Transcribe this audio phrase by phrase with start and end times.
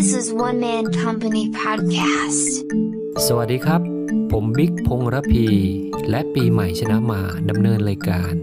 [0.00, 2.50] This is One Man Company Podcast.
[3.26, 3.80] สวัสดีครับ
[4.32, 5.46] ผมบิ๊กพงระพี
[6.10, 8.34] และปีใหม่ชนะมาดำเนินรายการ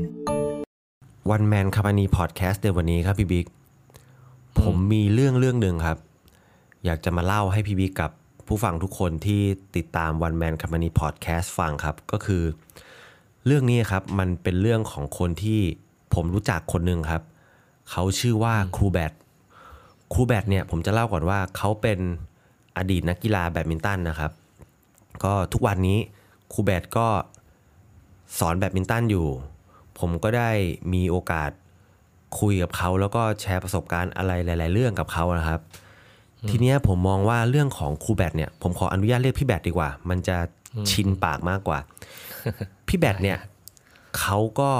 [1.29, 3.47] วันแมนค p านีพอดแคสต์ในวันนี้ครับพี่บิ๊ก
[4.61, 5.97] ผมมีเรื่องเรื่องหนึ่งครับ
[6.85, 8.11] อยากจะมาเล่าให้พี่บิ๊กกับ
[8.47, 9.41] ผู้ฟังทุกคนที่
[9.75, 12.43] ติดตามวันแมนค p านีพอดแคสต์ฟังครับ ก็คือ
[13.45, 15.59] เรื่องนี้ครับ มันเป็นเรื่องของคนที่
[16.13, 17.23] ผมรู้จักคนหนึ่งครับ
[17.91, 19.13] เขาชื่อว่าครูแบท
[20.13, 21.99] ครูแบทเนี่ยผมจะเล่าก่อนว่าเขาเป็น
[22.77, 24.31] อดีตนักกีฬาแบดมินตันนะครับ
[25.23, 25.99] ก็ทุกวันนี้
[26.53, 27.07] ครูแบทก็
[28.39, 29.27] สอนแบดมินตันอยู่
[29.99, 30.51] ผมก็ได้
[30.93, 31.51] มีโอกาส
[32.39, 35.61] คุยกับเขาแล้วก็แชร์ประสบการณ์อะไรหลาย ๆ เรื่องกับเขานะครับ
[36.49, 40.37] ทีเนี้ยผมมองว่าเรื่องของครูแบทเนี่ยผมขออนุญาตเรียกพี่แบทดีกว่า มันจะ
[40.91, 41.79] ชินปากมากกว่า
[42.87, 43.37] พี่แบทเนี่ย
[44.19, 44.71] เขาก็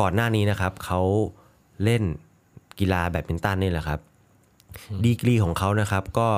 [0.00, 1.00] ก่อนหน้านี้นะครับเขา
[1.84, 2.02] เล่น
[2.78, 4.00] กีฬาแบดมินตันนี่แหละครับ
[5.04, 6.28] ดีกรีของเขานะครับก็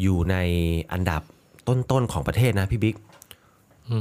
[0.00, 0.36] อยู่ใน
[0.92, 1.22] อันดับ
[1.68, 2.96] ต้นๆของประเทศนะพี่บิ๊ก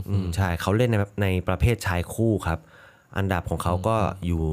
[0.10, 2.60] อืมใช่เขาเล่นในในประเภทชายคู่ครับ
[3.18, 4.46] อันดับของเขาก็อยู่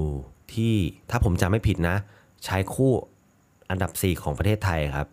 [0.54, 0.74] ที่
[1.10, 1.96] ถ้าผมจำไม่ผิดนะ
[2.46, 2.92] ชายคู่
[3.70, 5.06] อันดับ4ของประเทศไทยครับ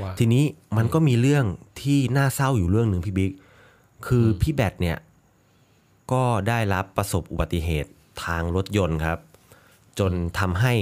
[0.00, 0.44] ว่าทีนี้
[0.76, 1.44] มันก็มีเรื่อง
[1.80, 3.32] ที่น่าเศร้าอยู่เรื่องหนึ่งพี่บิ๊ก
[4.06, 4.98] คืออพี่แบทเนี่ย
[6.12, 7.90] ก็ได้รับประสบอุบัติเหตุ
[8.24, 9.18] ทางรถยนต์ครับ
[9.98, 10.72] จนทำให้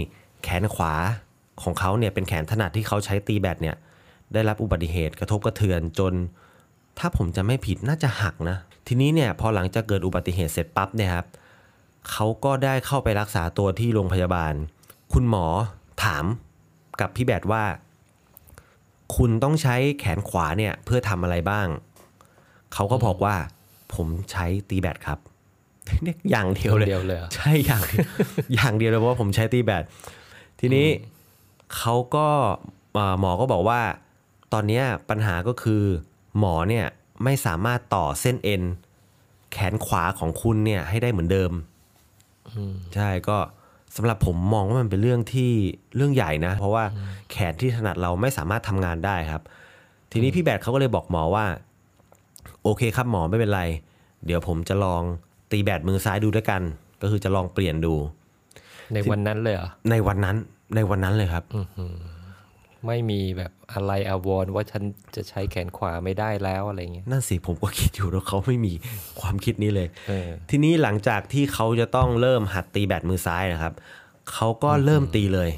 [0.43, 0.93] แขนขวา
[1.62, 3.77] ของเขาเนี่ยเป็นแขนถนัดที่เขาใช้ตีแบดเนี่ย
[4.33, 6.12] ได้รับอุบัติเหตุกระทบกระเทือนจน
[6.98, 8.56] ถ้าผมจะไม่ผิดน่าจะหักนะ
[8.87, 11.27] ทีนี้เนี่ยพอหลังจากเกิดอุบัติเหตุเสร็จปั๊บเนี่ยครับ
[12.11, 14.55] เขาก็ได้เข้าไปรักษาตัวที่โรงพยาบาล
[15.12, 15.47] คุณหมอ
[16.05, 16.25] ถาม
[17.00, 17.65] กับพี่แบดว่า
[19.17, 21.67] คุณต้องใช้แขนขวาเนี่ยเพื่อทำอะไรบ้าง
[22.75, 23.34] เขาก็บอกว่า
[23.95, 25.19] ผมใช้ตีแบดครับ
[26.03, 28.06] เนี่ยอย่างเดียวเลยเดียวเลยเหรอใช่อย่างเดียว
[28.55, 29.84] อย่างเดียวเลยเพราะว่าผมใช้ตีแบด
[30.61, 30.87] ทีนี้
[31.77, 32.27] เขาก็
[32.95, 33.81] เอ่อหมอก็บอกว่า
[34.53, 35.83] ตอนเนี้ยปัญหาก็คือ
[36.39, 36.87] หมอเนี่ย
[37.25, 38.63] ไม่สามารถต่อเส้นเอ็น
[39.53, 41.53] แขนขวาของคุณเนี่ยให้ได้เหมือนเดิม
[42.95, 43.39] ใช่ก็
[43.97, 45.51] สำหรับผมมองว่ามันเป็นเรื่องที่
[45.97, 46.84] เรื่องใหญ่นะ เพราะว่า
[47.31, 49.43] แขนที่ถนัดเราไม่สามารถทำงานได้ครับ
[50.12, 51.47] ทีนี้พี่แบดเขาก็เลยบอกหมอว่า
[52.62, 53.62] โอเคครับหมอไม่เป็นไร
[54.27, 55.03] เดี๋ยวผมจะลอง
[55.51, 56.62] ตีแบดมือซ้ายดูด้วยกัน
[57.03, 57.95] ก็คือจะลองเปลี่ยนดู
[58.95, 60.37] ในวันนั้นเลยเหรอในวันนั้น
[60.75, 61.45] ในวันนั้นเลยครับ
[62.87, 64.83] ไม่มีแบบอะไรอาวรณ์ว่าฉัน
[65.17, 68.73] จะใช้แขนขวาไม่ได้แล้วอะไรเงี้ยนั่นสิผมก็คิดอยู่แล้วเขาไม่มี
[69.21, 73.75] ความคิดนี้เลยเออทีนี้หลังจากที่เขาจะต้องเริ่มหัดตีแบดมือซ้ายนะครับ
[74.33, 75.51] เขาก็เริ่มตีเลย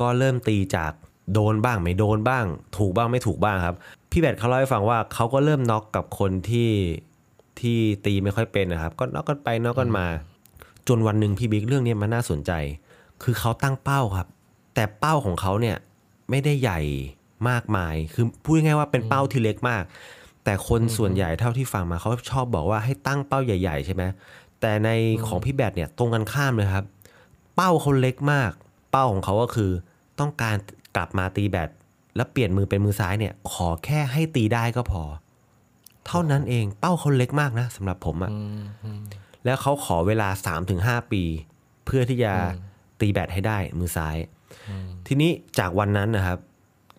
[0.00, 0.92] ก็เริ่มตีจาก
[1.32, 2.44] โดนบ้างไม่โดนบ้าง
[2.76, 3.76] ถูกบ้างไม่ถูกบ้างครับ
[4.10, 6.70] พี่แบดเขาเล่าให้ฟังว่าเขาก็เริ่มน็อกกับคนที่
[7.60, 10.06] ที่ตีไม่ค่อยเป็นนะครับ ก็น็อกกันไปน็อกกันมา
[10.88, 12.52] จนวันหนึ่งพี่บิ๊กเรื่องนี้มันน่าสนใจ
[13.22, 14.28] คือเขาตั้งเป้าครับ
[14.74, 15.76] แต่เป้าของเขาเนี่ย
[16.30, 16.80] ไม่ได้ใหญ่
[17.48, 19.82] มากมาย คือพูดง่ายๆว่าเป็นเป้าที่เล็กมาก
[20.44, 24.02] แต่คนส่วนใหญ่เท่าที่ฟังมาเขาชอบบอกว่าให้ตั้งเป้าใหญ่ ๆ ใช่ไหม
[24.60, 24.88] แต่ใน
[25.26, 26.86] ของพี่แบดเนี่ยตรงกันข้ามเลยครับ
[27.56, 28.50] เป้าเขาเล็กมาก
[28.90, 29.70] เป้าของเขาก็คือ
[30.20, 30.56] ต้องการ
[30.96, 31.68] กลับมาตีแบด
[32.16, 35.02] แล้วเปลี่ยนมือเป็นมือซ้ายเนี่ย ขอแค่ให้ตีได้ก็พอ
[36.06, 38.30] เท่านั้นเองเป้าเขาเล็กมากนะสำหรับผมอะ
[39.44, 40.28] แล้วเขาขอเวลา
[40.70, 41.22] 3-5ปี
[41.84, 42.32] เพื่อที่จะ
[43.00, 44.16] ตีแบตให้ได้มือซ้าย
[45.06, 46.38] ทีนี้จากวันนั้นนะครับ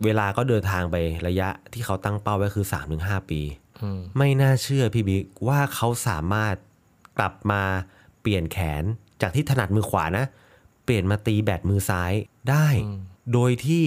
[0.04, 0.96] เวลาก็เดินทางไป
[1.28, 2.66] ระยะที่เขาตั้งเป้าไว้คือ
[2.98, 3.42] 3-5ปี
[4.18, 6.56] ไม่น่าเชื่อพี่บิ๊กว่าเขาสามารถ
[7.18, 7.62] กลับมา
[8.22, 8.84] เปลี่ยนแขน
[9.22, 10.26] จากที่ถนัดมือขวานะ
[10.86, 12.14] เปลี่ยนมาตีแบตมือซ้าย
[12.50, 12.68] ได้
[13.34, 13.84] โดยที่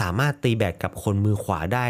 [0.00, 1.86] สามารถตีแบตกับคนมือขวาได้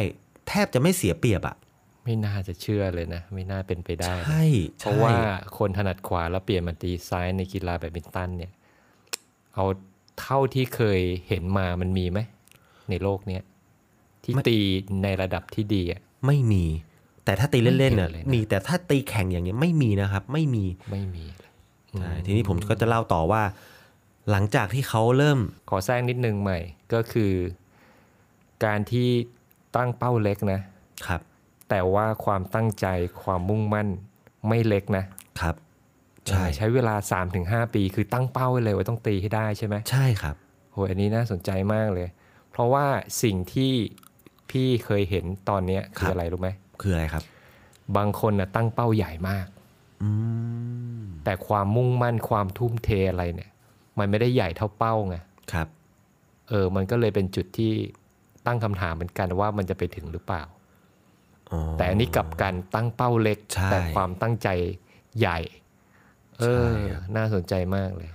[0.49, 1.57] แทบจะไม่เสียเปรียบอะ
[2.05, 4.45] ไม่น่าจะเชื่อเลยนะ ไม่น่าเป็นไปได้นะใช่
[4.79, 5.17] เพราะว่า
[5.59, 8.53] คนถนัดขวาแล้วเปลี่ยนมาตีซ้ายในกีฬาแบดมินตันเนี่ย
[9.55, 9.65] เอา
[10.21, 12.19] เท่าที่เคยเห็นมามันมีไหม
[12.91, 13.43] ในโลกเนี้ย
[14.25, 14.59] ที่ตี
[15.03, 16.65] ในระดับที่ดีอะไม่มี
[17.25, 21.51] แต่ถ้าตีเล่นๆน่ะไม่เห็นเลยนะมีแต่ถ้าตีแข่งอย่างเงี้ยไม่มีนะครับ ไม่มีไม่มีเลย
[21.99, 23.43] ใช่ทีนี้ผมก็จะเล่าต่อว่า
[24.31, 25.39] หลังจากที่เขาเริ่ม
[25.71, 26.59] ขอแทรกนิดนึงใหม่
[26.95, 27.33] ก็คือ
[28.65, 29.09] การที่
[29.77, 30.61] ตั้งเป้าเล็กนะ
[31.07, 31.21] ครับ
[31.69, 32.87] แต่ว่าความตั้งใจ
[33.23, 33.89] ความมุ่งมั่น
[34.49, 35.22] ไม่เล็กนะครับ
[36.29, 36.95] ใช่ใช้เวลา
[37.35, 40.37] 3-5 ปี คือตั้งเป้าไว้เลยว่าต้องตีให้ได้ใช่ไหมใช่ครับ
[40.73, 42.09] โหยอันนี้น่าสนใจมากเลย
[42.51, 42.85] เพราะว่า
[43.23, 43.73] สิ่งที่
[44.51, 46.49] พี่เคยเห็นตอนเนี้ยคืออะไรรู้ไหม
[46.81, 47.23] คืออะไรครับ
[47.97, 49.47] บางคนนะตั้งเป้าใหญ่มาก
[50.03, 50.11] อื
[50.99, 53.51] มแต่ความมุ่งมั่นความทุ่มเทอะไรเนี่ย
[53.99, 55.17] มันไม่ได้ใหญ่เท่าเป้าไง
[55.53, 55.69] ครับ
[56.49, 57.73] เออ มันก็เลยเป็นจุดที่
[58.47, 60.43] ตั้งคำถามเหมือนกันว่ามันจะไปถึงหรือเปล่า
[61.51, 64.49] อ๋อแต่อันนี้กลับกันตั้งเป้าเล็กใช่แต่ความตั้งใจ
[65.21, 65.39] ใหญ่
[66.41, 68.11] เออใช่ครับน่าสนใจมากเลย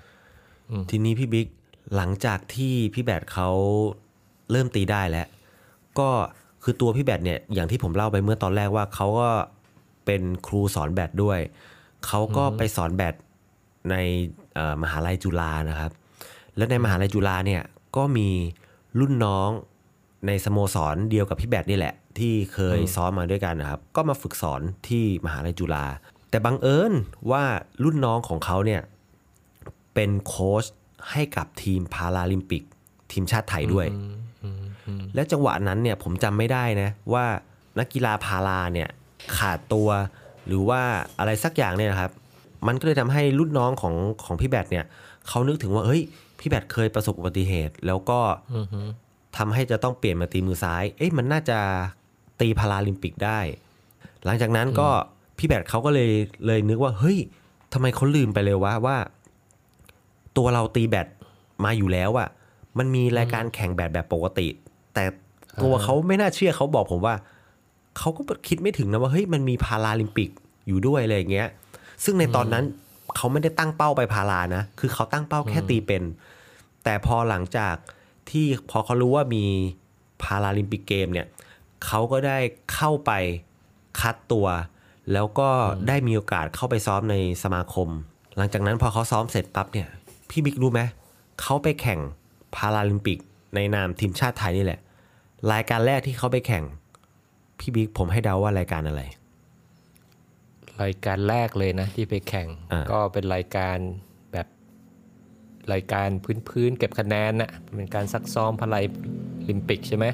[0.90, 1.48] ทีนี้พี่บิ๊ก
[1.96, 3.50] หลังจากที่พี่แบดเขา
[4.52, 5.28] เริ่มตีได้แล้ว
[6.00, 6.10] ก็
[6.64, 9.30] คือตัวพี่แบดเนี่ยอย่างที่ผมเล่าไปเมื่อตอนแรกว่าเขาก็
[10.06, 11.40] เป็นครูสอนแบดด้วย
[12.06, 13.16] เขาก็ไปสอนแบด
[13.92, 13.96] ใน
[14.56, 15.92] เอ่อมหาลัยจุฬานะครับ
[16.58, 17.64] และในมหาลัยจุฬาเนี่ย
[17.96, 18.30] ก็มี
[19.00, 19.50] รุ่นน้อง
[20.28, 25.86] ในสโมสรเดียวกับพี่แบดนี่แหละ ที่เคยซ้อมมาด้วยกันนะครับ ก็มาฝึกสอนที่มหาลัยจุฬา
[26.30, 26.94] แต่บังเอิญ
[27.32, 27.44] ว่า
[27.84, 28.82] รุ่นน้องของเขาเนี่ย
[29.94, 30.66] เป็นโค้ช
[31.12, 32.64] ให้กับทีมพาราลิมปิก
[33.12, 33.88] ทีมชาติไทยด้วย
[35.16, 37.26] และจังหวะนั้นเนี่ยผมจำไม่ได้นะว่า
[37.80, 38.90] นักกีฬาพาราเนี่ย
[39.38, 39.90] ขาดตัว
[40.48, 40.82] หรือว่า
[41.20, 42.12] อะไรสักอย่างเนี่ยนะครับ
[42.68, 43.96] มันก็เลยทำให้รุ่นน้องของ
[44.26, 44.86] ของพี่แบดเนี่ย
[45.28, 46.02] เขานึกถึงว่าเฮ้ย
[46.40, 48.20] พี่แบดเคยประสบอุบัติเหตุ แล้วก็
[49.38, 51.60] ทำให้จะต้องเปลี่ยนมาตีมือซ้าย เอ้ยมันน่าจะ
[52.40, 53.40] ตีพาราลิมปิกได้
[54.26, 54.90] หลังจากนั้นก็
[55.38, 56.12] พี่แบดเขาก็เลย
[56.46, 57.18] เลยนึกว่า เฮ้ย
[57.74, 58.98] ทำไมเขาลืมไปเลยวะว่า
[60.38, 61.08] ตัวเราตีแบด
[61.64, 62.30] มาอยู่แล้วอะ
[62.78, 64.48] มันมีรายการแข่งแบดแบบปกติ
[64.94, 65.04] แต่
[65.64, 67.16] ตัวเขาไม่น่าเชื่อเขาบอกผมว่า
[67.98, 70.30] เขาก็คิดไม่ถึงนะว่าเฮ้ยมันมีพาราลิมปิก
[70.68, 71.48] อยู่ด้วยอะไรอย่างเงี้ย
[72.04, 72.64] ซึ่งในตอนนั้น
[73.16, 76.04] เขาไม่ได้ตั้งเป้าไปพารานะ คือเขาตั้งเป้าแค่ตีเป็น
[76.84, 77.76] แต่พอหลังจาก
[78.30, 79.44] ที่พอเขารู้ว่ามี
[80.24, 81.28] พาราลิมปิกเกมเนี่ย
[81.86, 82.38] เขาก็ได้
[82.74, 83.12] เข้าไป
[84.02, 84.48] คัดตัว
[85.14, 85.50] แล้วก็
[85.88, 87.90] ได้มีโอกาสเข้าไปซ้อมในสมาคม
[88.38, 89.88] หลังจากนั้นพอเขาซ้อมเสร็จปั๊บเนี่ย
[90.30, 90.82] พี่บิ๊กรู้ไหม
[91.42, 92.00] เขาไปแข่ง
[92.56, 93.20] พาราลิมปิก
[93.56, 94.80] ในนามทีมชาติไทยนี่แหละ
[95.52, 96.64] รายการแรกที่เขาไปแข่ง
[97.60, 99.02] พี่บิ๊กผมให้เดาว่ารายการอะไร
[100.84, 103.78] รายการแรกเลยนะที่ไปแข่งอ่าก็เป็นรายการ
[104.34, 104.48] แบบ
[105.74, 106.08] รายการ
[106.50, 108.80] พื้นๆเก็บคะแนนน่ะเป็นการซักซ้อมพารา
[109.50, 110.06] ลิมปิกใช่ไหม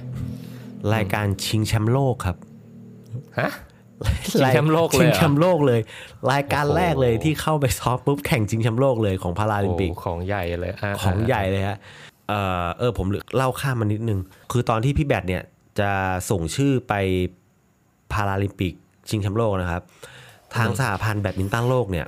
[0.93, 2.37] รายการชิงแชมป์โลกครับ
[3.39, 3.51] ฮะ
[4.31, 5.79] ชิงแชมป์โลกเลยเหรอชิงแชมป์โลกเลย
[6.31, 11.77] รายการแรกเลยที่เข้าไปซ้อมปุ๊บแข่งชิงแชมป์โลกเลยของพาราลิมปิกโอ้ของใหญ่เลยะของใหญ่เลยฮะ
[12.29, 14.19] เออเออผมเล่าข้ามมานิดนึง
[14.51, 15.43] คือตอนที่พี่แบดเนี่ย
[15.79, 15.91] จะ
[16.29, 16.93] ส่งชื่อไป
[18.13, 18.73] พาราลิมปิก
[19.09, 19.81] ชิงแชมป์โลกนะครับ
[20.55, 22.07] ทางสหพันธ์แบดมินตันโลกเนี่ย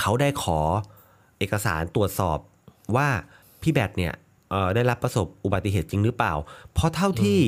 [0.00, 0.58] เขาได้ขอ
[1.38, 2.38] เอกสารตรวจสอบ
[2.96, 3.08] ว่า
[3.62, 4.12] พี่แบดเนี่ย
[4.50, 6.34] เอ่อได้รับประสบอุบัติเหตุจริงหรือเปล่า
[6.74, 7.38] เพราะเท่าที่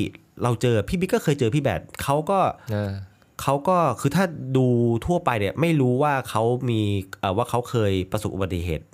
[0.43, 2.39] เราเจอพี่บิ๊กก็เคยเจอพี่แบดเขาก็
[3.35, 4.25] เออเขาก็คือถ้า
[4.57, 4.67] ดู
[5.05, 6.81] ทั่วไปเนี่ยไม่รู้ว่าเขามี
[7.19, 8.85] เอ่อว่าเขาเคยประสบอุบัติเหตุ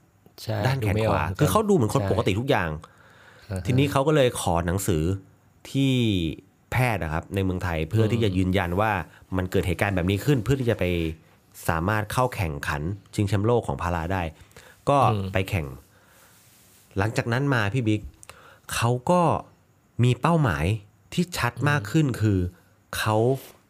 [0.42, 2.70] ใช่ด้านแขนไม่ขกวาหมืกัคือเขาดูเหมือนคนใช่ปกติทุกอย่าง
[3.52, 5.04] อ่าฮะทีนี้เขาก็เลยขอหนังสือ
[5.72, 5.94] ที่
[6.72, 8.92] แพทย์นะครับ ในเมืองไทยเพื่อที่จะยืนยันว่า
[9.38, 10.86] มันเกิดเหตุการณ์แบบนี้ขึ้น เพื่อที่จะไป
[11.68, 12.82] สามารถเข้าแข่งขัน
[13.16, 14.22] ชิงแชมป์โลกของพาราได้
[14.90, 14.98] ก็
[15.34, 15.68] ไปแข่ง
[16.98, 18.02] หลังจากนั้นมาพี่บิ๊ก
[18.74, 19.22] เขาก็
[20.04, 20.66] มีเป้าหมาย
[21.14, 22.40] ที่ชัดมากขึ้นคือ
[22.98, 23.16] เขา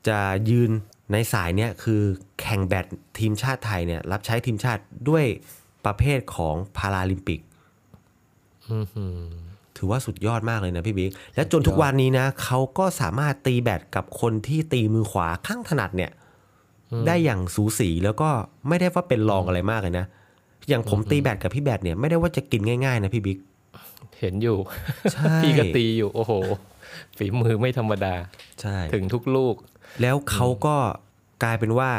[0.07, 0.19] จะ
[0.49, 0.71] ยืน
[1.11, 2.01] ในสายเนี่ยคือ
[2.41, 2.85] แข่งแบด
[3.19, 5.25] ทีมชาติไทยเนี่ยรับใช้ทีมชาติด้วย
[5.85, 7.39] ประเภทของพาราลิมปิก
[8.69, 9.19] อื้อหือ
[9.77, 16.11] ถือว่าสุดยอดมากเลยนะพี่บิ๊กและจนทุกวันนี้นะเขาก็สามารถตีแบดกับคนที่ตีมือขวาข้างถนัดเนี่ย
[17.07, 18.29] ได้อย่างสูสีแล้วก็
[18.67, 20.05] ไม่ได้ว่าเป็นรองอะไรมากเลยนะ
[20.69, 23.37] อย่างผมตีแบดกับพี่แบดเนี่ยไม่ได้ว่าจะกินง่ายๆนะพี่บิ๊ก
[24.19, 24.57] เห็นอยู่
[25.13, 26.31] ใช่พี่ก็ตีอยู่ โอ้โห
[27.17, 28.13] ฝีมือไม่ธรรมดา
[28.61, 29.55] ใช่ ถึงทุกลูก
[30.01, 30.75] แล้วเขาก็
[31.43, 31.91] กลายเป็นว่า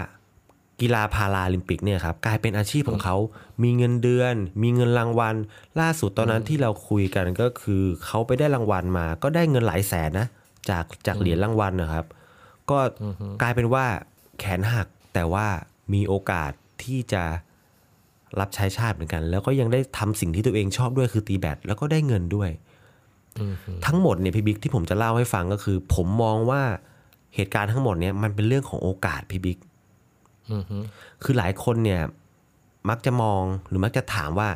[0.80, 3.16] กีฬาพาราลิมปิกเนี่ยครับกลายเป็นอาชีพของเขา
[3.62, 5.34] มีเงินเดือน มีเงินรางวัล
[5.80, 10.26] ล่าสุดตอนนั้นที่เราคุยกันก็คือเขาไปได้รางวัลมา ก็ได้เงินหลายแสนนะ
[10.70, 12.06] จากจากเหรียญรางวัลนะครับ
[12.70, 12.78] ก็
[13.42, 13.84] กลายเป็นว่า
[14.38, 15.46] แขนหักแต่ว่า
[15.92, 16.52] มีโอกาส
[16.82, 17.22] ที่จะ
[18.40, 22.50] รับใช้ชาติเหมือนกัน แล้วก็ยังได้ทำสิ่งที่ตัวเองชอบด้วยคือตีแบดแล้วก็ได้เงินด้วย
[23.86, 26.62] ทั้งหมดเนี่ยพี่บิ๊กที่ผมจะเล่าให้ฟังก็คือ ผมมองว่า
[27.34, 29.58] เหตุการณ์ทั้งหมดเนี่ยมันเป็นเรื่องของโอกาสพี่บิ๊ก
[30.52, 30.76] อือฮึ
[31.22, 32.00] คือหลายคนเนี่ย
[32.88, 34.48] มักจะมองหรือมักจะถามว่า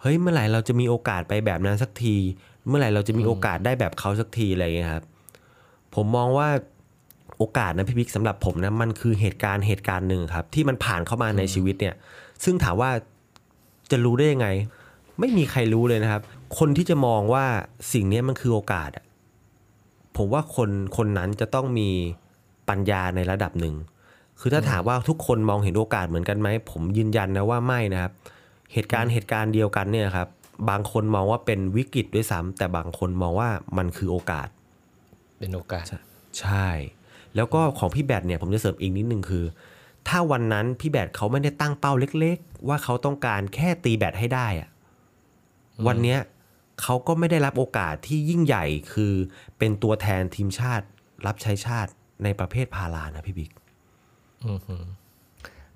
[0.00, 2.16] เฮ้ยเมื่อไหร่เราจะมีโอกาสไปแบบนั้นสักที
[2.68, 5.04] เมื่อไหร่เราจะมีโอกาสได้แบบเขาสักทีอะไรอย่างเงี้ยครับ
[5.94, 6.48] ผมมองว่า
[7.38, 11.94] โอกาสนะพี่บิ๊กสำหรับผมนะมันคือเหตุการณ์เหตุการณ์หนึ่งครับ ที่มันผ่านเข้ามาในชีวิตเนี่ย
[12.44, 12.90] ซึ่งถามว่า
[13.90, 14.48] จะรู้ได้ยังไง
[15.20, 16.22] ไม่มีใครรู้เลยนะครับ
[16.58, 17.44] คนที่จะมองว่า
[17.92, 19.04] สิ่งเนี้ยมันคือโอกาสอะ
[20.16, 21.90] ผมว่าคนคนนั้นจะต้องมี
[22.68, 23.74] ปัญญาในระดับหนึ่ง
[24.40, 28.12] คือถ้าถามว่าทุกคนมองเห็นโอกาสเหมือนกันไหม ผมยืนยันนะว่าไม่นะครับ
[28.72, 30.28] เหตุการณ์เหตุการณ์เดียวกันเนี่ยครับ
[30.70, 34.48] บางคนมองว่าเป็นวิกฤตด้วยซ้ำแต่บางคนมองว่ามันคือโอกาส
[35.38, 35.84] เป็นโอกาส
[36.40, 36.68] ใช่
[37.36, 39.44] แล้วก็ของพี่แบดเนี่ยผมจะเสริมอีกนิดนึงคือ
[40.08, 44.68] ถ้าวันนั้นพี่แบดเขาไม่ได้ตั้งเป้าเล็ก ๆ ว่าเขาต้องการแค่ตีแบดให้ได้อะ
[45.86, 46.18] วันเนี้ย
[46.82, 49.14] เขาก็ไม่ได้รับโอกาสที่ยิ่งใหญ่คือ
[49.58, 50.86] เป็นตัวแทนทีมชาติ
[51.26, 51.90] รับใช้ชาติ
[52.24, 53.50] ในประเภทพารานะพี่บิ๊ก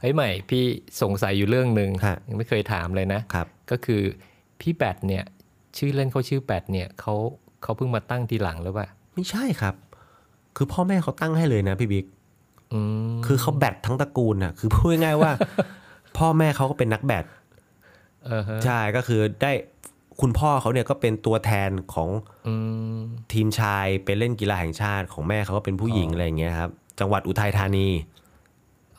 [0.01, 0.65] เฮ้ยใหม่ พี่
[1.03, 4.01] สงสัยอยู่เรื่องหนึ่งฮะยังไม่เคยถามเลยนะครับก็คือ
[4.61, 5.25] พี่แบทเนี่ย
[5.77, 7.15] ชื่อเล่นเขาชื่อแบทเนี่ยเขา
[7.63, 9.75] เขาเพิ่งมาตั้งทีหลังหรือเปล่าไม่ใช่ครับ
[10.57, 12.07] คือพ่อแม่เขาตั้งให้เลยนะพี่บิ๊ก
[12.73, 12.81] อื
[13.13, 15.33] มคือเขาแบดทั้งตระกูลน่ะคือพูดง่ายๆว่า
[16.19, 17.25] พ่อแม่เขาก็เป็นนักแบด
[18.27, 19.53] เออฮะใช่ก็คือได้
[20.21, 22.09] คุณพ่อเขาเนี่ยก็เป็นตัวแทนของ
[22.49, 22.55] อื
[22.97, 23.01] ม
[23.33, 27.89] ทีมชายไปเล่นกีฬาแห่งชาติของแม่เขาก็เป็นผู้หญิงอะไรอย่างเงี้ยครับจังหวัดอุทัยธานี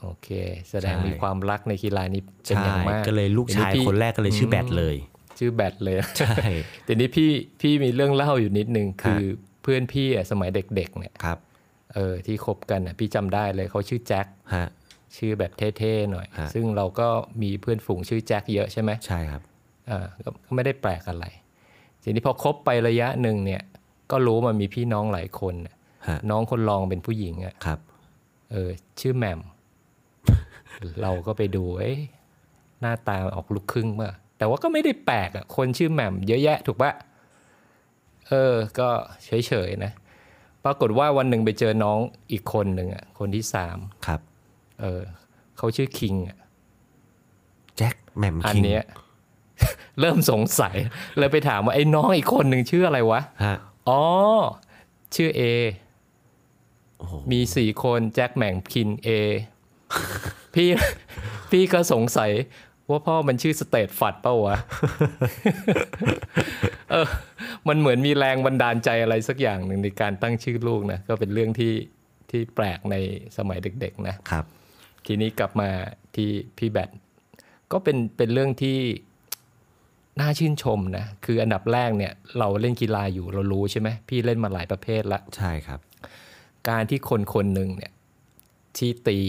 [0.01, 0.29] โอเค
[0.69, 4.95] แสดงใช่มีความรักในกีฬานี้เป็นใช่อย่างมากก็เลยลูกชายทีพี่คนแรกก็เลยชื่อแบดเลย
[5.39, 6.35] ชื่อแบดเลยใช่
[6.83, 7.29] แต่นี้พี่
[7.61, 9.23] พี่มีเรื่องเล่าอยู่นิดนึงครับคือ
[9.63, 11.37] เพื่อนพี่อะสมัยเด็กๆเนี่ยครับ
[11.95, 14.67] เออที่คบกันอะพี่จำได้เลยเขาชื่อแจ็คฮะ
[15.17, 17.07] ชื่อแบบเท่ๆหน่อยฮะซึ่งเราก็
[17.41, 19.50] มีเพื่อนฝูงชื่อแจ็คเยอะใช่ไหมใช่ครับอ่า
[19.89, 21.25] ก็ก็ไม่ได้แปลกอะไร
[22.03, 23.61] ทีนี้พอคบไประยะหนึ่งเนี่ย
[24.11, 25.75] ก็รู้มันมีพี่น้องหลายคนน่ะ
[26.07, 27.79] ฮะน้องคนรองเป็นผู้หญิงอะครับ
[28.51, 28.69] เออ
[28.99, 29.39] ชื่อแหม่ม
[31.01, 31.97] เราก็ไปดูเอ้ย
[32.81, 36.93] หน้าตาออกลูกครึ่งป่ะแต่ว่าก็ไม่ได้แปลกอะคนชื่อแหม่ม เยอะแยะถูกปะ
[38.29, 38.89] เออ ก็
[39.23, 39.91] เฉยๆนะ
[40.65, 41.99] ปรากฏว่าวันหนึ่งไปเจอน้อง
[42.31, 44.21] อีกคนหนึ่งอะคนที่สามครับ
[44.81, 45.01] เออ
[45.57, 46.37] เขาชื่อคิงอะ
[47.77, 48.83] แจ็คแหม่มอันคิงเนี้ย
[49.99, 50.75] เริ่มสงสัย
[51.17, 53.57] เลยไปถามว่าไอ้น้องอีกคนหนึ่งชื่ออะไรวะฮะ
[53.89, 54.01] อ๋อ
[55.15, 55.41] ชื่อเอ
[56.97, 59.09] โอ้โหมีสี่คนแจ็คแหม่งคินเอ
[60.53, 60.69] พี่
[61.51, 62.31] พี่ก็สงสัย
[62.89, 64.57] ว่าพ่อมันชื่อสเตทฟัดเปล่าวะ
[66.91, 67.07] เออ
[67.67, 71.73] มันเหมือนมีแรงบันดาลใจอะไรสักอย่างหนึ่งในการตั้งชื่อลูกนะ ก็เป็นเรื่องที่
[72.29, 72.95] ที่แปลกใน
[73.37, 74.45] สมัยเด็ก ๆ นะครับ
[75.05, 75.69] ทีนี้กลับมา
[76.15, 76.89] ที่พี่แบท
[77.71, 78.77] ก็เป็นเป็นเรื่องที่
[80.19, 85.79] น่าชื่นชมนะ คืออันดับแรกเนี่ยเราเล่นกีฬาอยู่เรารู้ใช่ไหมพี่เล่นมาหลายประเภทละใช่ครับ
[86.69, 87.91] การที่คนคนหนึ่งเนี่ย
[88.77, 89.19] ที่ตี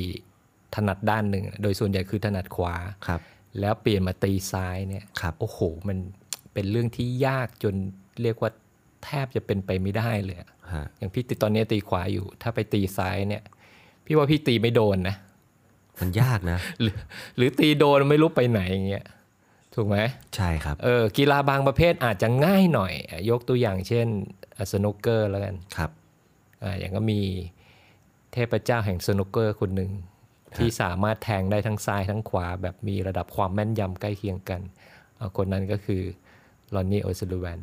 [0.75, 2.75] ถนัดด้านหนึ่ง โดยส่วนใหญ่คือถนัดขวา
[3.07, 3.21] ครับ
[3.61, 5.59] แล้วเปลี่ยนมาตีซ้ายเนี่ยครับโอ้โห
[5.89, 5.99] มัน
[6.53, 7.75] เป็นเรื่องที่ยากจน
[8.23, 8.51] เรียกว่า
[9.05, 13.43] แทบจะเป็นไปไม่ได้เลยอะฮะอย่างพี่ติดตอนนี้ตีขวาอยู่ ถ้าไปตีซ้ายเนี่ย
[14.07, 15.17] พี่ว่าพี่ตีไม่โดนนะ
[16.01, 16.97] มันยากนะ หรือ
[17.37, 19.07] หรือตีโดนไม่รู้ไปไหนอย่างเงี้ย
[19.75, 19.99] ถูกไหม
[20.37, 24.07] ใช่ครับเออกีฬาบางประเภทอาจจะง่ายหน่อยอะยกตัวอย่างเช่น
[24.73, 25.91] สนุกเกอร์แล้วกันครับ
[26.63, 27.21] อ่าอย่างก็มี
[28.33, 29.91] เทพเจ้าแห่งสนุกเกอร์คนหนึ่ง
[30.57, 34.61] ที่สามารถแทงได้ทั้งซ้ายทั้งขวา แบบมีระดับความแม่นยำใกล้เคียงกัน
[35.19, 36.03] อ่าคนนั้นก็คือ
[36.75, 37.61] รอนนี่โอซุลลิแวน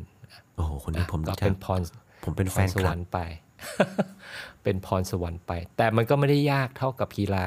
[0.56, 1.80] โอ้โหคนนี้ผมก็รู้จัเป็กนพร
[2.24, 3.18] ผมเป็นพแฟรนสควลัรบรค์ไป
[4.62, 7.44] เป็นพรสวรรค์ไป แต่มันก็ไม่ได้ยากเท่ากับกีฬา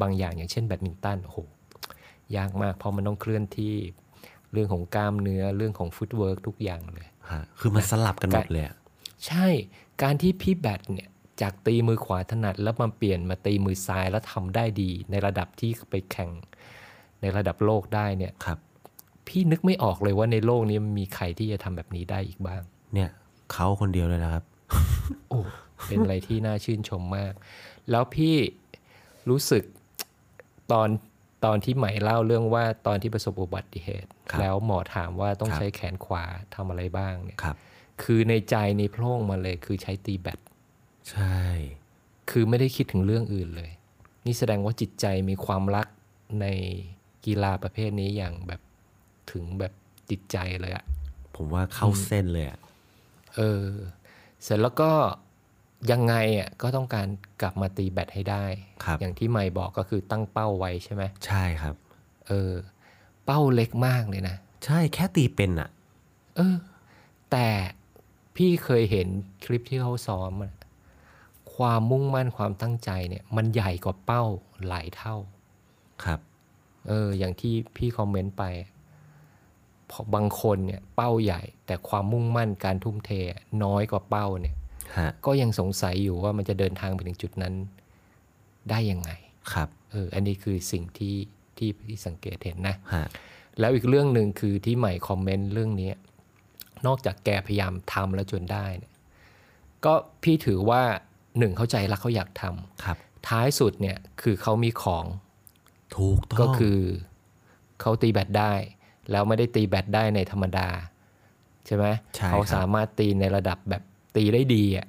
[0.00, 1.38] บางอย่างอย่างเช่นแบดมินตันโอ้โห
[2.36, 3.74] ยากมาก เพราะมันต้องเคลื่อนที่
[4.52, 8.76] เรื่องของกล้ามเนื้อเรื่องของฟุตเวิร์กทุกอย่างเลยฮะคือมันสลับกันหมดเลยอะ
[9.26, 9.46] ใช่
[10.02, 11.08] การที่พี่แบดเนี่ย
[11.40, 16.30] จากตีมือขวาถนัดแล้วมาเปลี่ยนมาตีมือซ้ายแล้วทำได้ดี ในระดับที่ไปแข่ง
[17.20, 18.58] ในระดับโลกได้เนี่ยครับ
[19.26, 22.62] พี่นึกไม่ออกเลยว่าในโลกนี้มันมีใครที่จะทำแบบนี้ได้อีกบ้าง
[22.94, 23.10] เนี่ย
[23.52, 24.44] เขาคนเดียวเลยนะครับ
[25.28, 25.40] โอ้
[25.86, 27.32] เป็นอะไรที่น่าชื่นชมมาก
[27.90, 28.36] แล้วพี่
[29.28, 29.64] รู้สึก
[30.72, 30.88] ตอน
[31.44, 37.56] ตอนที่ใหม่เล่าเรื่องว่าตอนที่ประสบอุบัติเหตุครับแล้วหมอถามว่าต้องครับใช้แขนขวาทำอะไรบ้างเนี่ยครับ
[38.02, 40.38] คือในใจในโพร่งมาเลยคือใช้ตีแบต
[41.10, 41.38] ใช่
[42.30, 43.70] คือไม่ได้คิดถึงเรื่องอื่นเลย
[44.26, 45.86] นี่แสดงว่าจิตใจมีความรัก
[46.40, 46.46] ใน
[47.26, 48.60] กีฬาประเภทนี้อย่างแบบ
[49.32, 49.72] ถึงแบบ
[50.10, 50.84] จิตใจเลยอะ
[51.36, 52.58] ผมว่าเข้าเส้นเลยอะ
[53.36, 53.66] เออ
[54.42, 54.90] เสร็จแล้วก็
[55.90, 57.06] ยังไงอะก็ต้องการ
[57.42, 58.44] กลับมาตีแบตให้ได้
[58.84, 61.74] ครับอย่างที่ไม่บอกก็คือตั้งเป้าไว้ใช่ไหมใช่ครับ
[62.26, 62.52] เออ
[63.24, 65.70] เป้าเล็กมากเลยนะ ใช่แค่ตีเป็นอะ
[66.36, 66.56] เออ
[67.30, 67.48] แต่
[68.36, 69.08] พี่เคยเห็น
[69.44, 70.54] คลิปที่เขาซ้อมอะ
[71.54, 74.24] ความมุ่งมั่นความตั้งใจเนี่ย มันใหญ่กว่าเป้า
[74.66, 75.16] หลายเท่า
[76.04, 76.20] ครับ
[76.88, 78.44] เออ อย่างที่พี่คอมเมนต์ไป
[79.86, 83.10] เพอบางคนเนี่ย เป้าใหญ่ แต่ความมุ่งมั่นการทุ่มเท
[83.64, 84.57] น้อยกว่าเป้าเนี่ยฮะ
[85.26, 87.54] ก็ยังสงสัยอยู่ว่ามันจะเดินทางไปถึงจุดนั้น
[88.70, 89.10] ได้ยังไง
[89.52, 91.16] ครับเอออันนี้คือสิ่งที่
[91.56, 93.06] ที่ที่สังเกตเห็นนะฮะ
[93.60, 95.92] แล้วอีกเรื่องหนึ่งคือที่ใหม่คอมเมนต์เรื่องนี้
[96.86, 98.94] นอกจากแกพยายามทำแล้วจนได้เนี่ย
[99.84, 100.82] ก็พี่ถือว่า
[101.38, 102.96] หนึ่งเข้าใจรักเขาอยากทำครับ
[103.28, 105.04] ท้ายสุดเนี่ยคือเขามีของ
[105.96, 106.80] ถูกต้องก็คือ
[107.80, 108.52] เขาตีแบตได้
[109.10, 110.68] แล้วไม่ได้ตีแบตได้ในธรรมดา
[111.66, 113.82] ใช่ไหมใช่เขาครับสามารถตีในระดับแบบ
[114.18, 114.88] ตีได้ดีอะ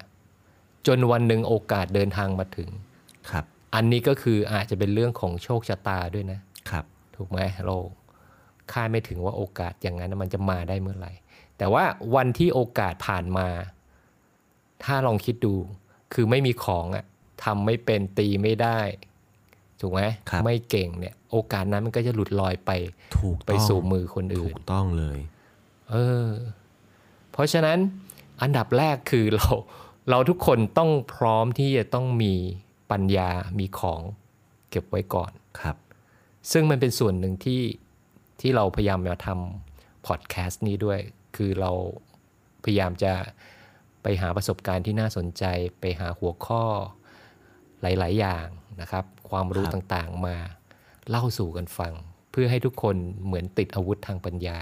[0.88, 2.70] จนวันหนึ่งโอกาสเดินทางมาถึง
[3.32, 3.46] ครับ
[3.76, 7.76] อันนี้ก็คืออาจจะเป็นเรื่องของโชคชะตาด้วยนะครับ ถูกไหมเรา
[8.72, 11.12] คาดไม่ถึงว่าโอกาสอย่างนั้นมันจะมาได้เมื่อไหร่
[11.58, 11.84] แต่ว่า
[12.16, 13.48] วันที่โอกาสผ่านมา
[14.84, 15.56] ถ้าลองคิดดู
[16.14, 17.06] คือไม่มีของอะ
[17.44, 18.80] ทำไม่เป็นตีไม่ได้
[19.82, 22.72] ถูกไหมครับไม่เก่งเนี่ย โอกาสนั้นมันก็จะหลุดลอยไป
[23.18, 25.20] ถูกไปต้องสู่มือคนถูอื่นกต้องเลย
[25.92, 25.96] เอ
[26.28, 26.30] อ
[27.32, 27.78] เพราะฉะนั้น
[28.42, 29.50] อันดับแรกคือเรา
[30.10, 32.34] เราทุกคนต้องพร้อมที่จะต้องมี
[32.92, 33.30] ปัญญา
[33.60, 34.02] มีของ
[34.70, 35.76] เก็บไว้ก่อนครับ
[36.52, 37.62] ซึ่งมันเป็นส่วนหนึ่งที่
[38.42, 41.00] ที่เราพยายามมาทำพอดแคสต์นี้ด้วย
[41.36, 41.72] คือเรา
[42.64, 43.14] พยายามจะ
[44.04, 45.44] ไปหาประสบการณ์ที่น่าสนใจ
[45.80, 46.64] ไปหาหัวข้อ
[47.82, 48.48] หลาย ๆ อย่าง
[48.82, 50.36] นะครับ ความรู้ครับต่างๆมา
[51.10, 51.94] เล่าสู่กันฟัง
[52.32, 54.60] เพื่อให้ทุกคนเหมือนติดอาวุธทางปัญญา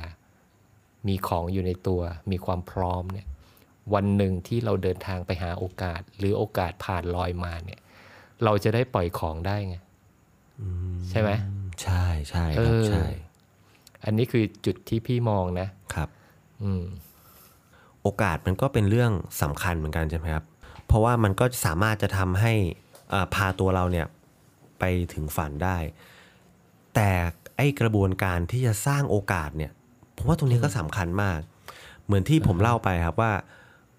[1.07, 3.27] มีของอยู่ในตัว มีความพร้อมเนี่ย
[3.93, 7.79] วันหนึ่งที่เราเดินทางไปหาโอกาส หรือโอกาสผ่านลอยมาเนี่ย
[8.43, 9.75] เราจะได้ปล่อยของได้ไง
[11.09, 11.31] ใช่ไหม
[11.83, 13.05] ใช่ใช่ครับเออใช่
[14.05, 16.09] อันนี้คือจุดที่พี่มองนะครับ
[16.63, 16.83] อืม
[18.01, 20.45] โอกาสมันก็เป็นเรื่องสำคัญเหมือนกันใช่ไหมครับ
[20.85, 22.53] เพราะว่ามันก็สามารถจะทำให้
[23.13, 24.07] อ่าพาตัวเราเนี่ย
[24.79, 25.77] ไปถึงฝันได้
[26.95, 27.09] แต่
[27.57, 29.71] ไอ้กระบวนการที่จะสร้างโอกาสเนี่ย
[30.17, 31.39] ผมว่าตรงนี้ก็สำคัญมาก
[32.05, 33.31] เหมือนที่ผมเล่าไปครับว่า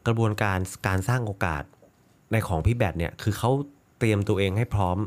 [0.08, 1.62] กระบวนการการสร้างโอกาส
[2.32, 3.50] ในของพี่แบทเนี่ย คือเขา
[3.98, 4.98] เตรียมตัวเองให้พร้อม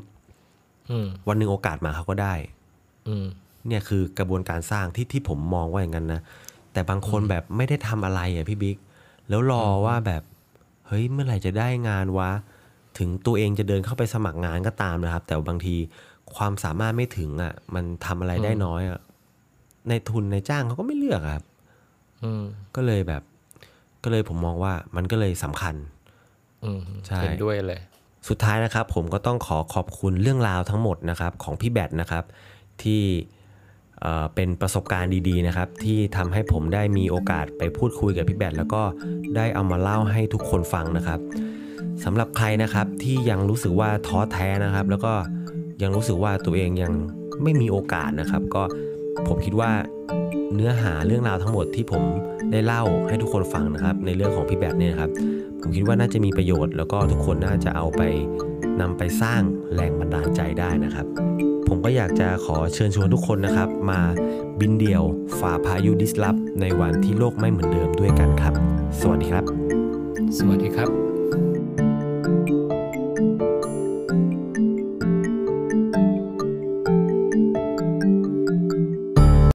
[0.92, 2.34] อืมวันหนึ่งโอกาสมาเขาก็ได้
[3.08, 3.26] อืม
[3.68, 6.22] เนี่ยคือกระบวนการสร้างที่ที่ผมมองว่าอย่างนั้นนะ
[6.74, 8.78] แต่บางคนแบบไม่ได้ทำอะไรอะพี่บิ๊ก
[9.30, 10.24] แล้วรอว่าแบบ
[10.88, 12.32] เฮ้ยเมื่อไหร่จะได้งานวะ
[12.98, 15.76] ถึงตัวเองจะเดินเข้าไปสมัครงานก็ตามนะครับ แต่บางที
[16.36, 19.00] ความสามารถไม่ถึงอะ มันทำอะไรได้น้อยอะ
[19.90, 21.46] ในทุนในจ้างเขาก็ไม่เลือกอะครับ
[22.24, 22.44] อืม
[22.76, 23.24] ก็เลยแบบ
[24.04, 25.76] ก็เลยผมมองว่ามันก็เลยสำคัญ
[26.64, 27.82] อืมใช่เห็นด้วยเลย
[28.30, 32.24] สุดท้ายนะครับ ผมก็ต้องขอขอบคุณเรื่องราวทั้งหมดนะครับ ของพี่แบทนะครับ
[32.84, 33.02] ที่
[34.02, 38.84] เอ่อเป็นประสบการณ์ดีๆนะครับ ที่ทำให้ผมได้มีโอกาสไปพูดคุยกับพี่แบทแล้วก็
[39.36, 41.20] ได้เอามาเล่าให้ทุกคนฟังนะครับ
[42.04, 45.14] สำหรับใครนะครับที่ยังรู้สึกว่าท้อแท้นะครับ แล้วก็
[45.82, 46.94] ยังรู้สึกว่าตัวเองยัง
[47.44, 48.64] ไม่มีโอกาสนะครับ ก็
[49.28, 49.72] ผมคิดว่า
[50.56, 52.04] เนื้อหาเรื่องราวทั้งหมดที่ผม
[52.52, 55.12] ได้เล่าให้ทุกคนฟังนะครับ ในเรื่องของพี่แบทเนี่ยครับ
[55.62, 58.02] ผมคิดว่าน่าจะมีประโยชน์ แล้วก็ทุกคนน่าจะเอาไป
[58.82, 59.42] นำไปสร้าง
[59.76, 61.06] แรงบันดาลใจได้นะครับ
[61.68, 64.00] ผมก็อยากจะขอเชิญชวนทุกคนนะครับ มา
[64.60, 65.04] บินเดี่ยว
[65.40, 68.54] ฝ่าพายุดิสลอฟในวันที่โลกไม่เหมือนเดิมด้วยกันครับ
[69.02, 69.46] สวัสดีครับ
[70.38, 71.01] สวัสดีครับ